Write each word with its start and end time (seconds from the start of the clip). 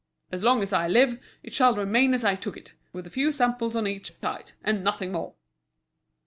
As 0.31 0.41
long 0.41 0.63
as 0.63 0.73
I 0.73 0.87
live, 0.87 1.19
it 1.43 1.53
shall 1.53 1.75
remain 1.75 2.15
as 2.15 2.23
I 2.23 2.33
took 2.35 2.57
it, 2.57 2.73
with 2.91 3.05
a 3.05 3.11
few 3.11 3.31
samples 3.31 3.75
on 3.75 3.85
each 3.85 4.11
side, 4.11 4.53
and 4.63 4.83
nothing 4.83 5.11
more!" 5.11 5.35